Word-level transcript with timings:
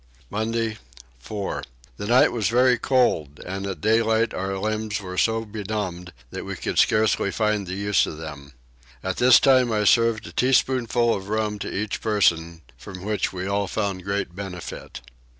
Monday 0.31 0.79
4. 1.19 1.61
The 1.97 2.07
night 2.07 2.31
was 2.31 2.47
very 2.47 2.79
cold 2.79 3.39
and 3.45 3.67
at 3.67 3.81
daylight 3.81 4.33
our 4.33 4.57
limbs 4.57 4.99
were 4.99 5.15
so 5.15 5.45
benumbed 5.45 6.11
that 6.31 6.43
we 6.43 6.55
could 6.55 6.79
scarce 6.79 7.13
find 7.13 7.67
the 7.67 7.75
use 7.75 8.07
of 8.07 8.17
them. 8.17 8.53
At 9.03 9.17
this 9.17 9.39
time 9.39 9.71
I 9.71 9.83
served 9.83 10.25
a 10.25 10.31
teaspoonful 10.31 11.13
of 11.13 11.29
rum 11.29 11.59
to 11.59 11.71
each 11.71 12.01
person, 12.01 12.63
from 12.77 13.03
which 13.05 13.31
we 13.31 13.45
all 13.45 13.67
found 13.67 14.03
great 14.03 14.35
benefit. 14.35 15.01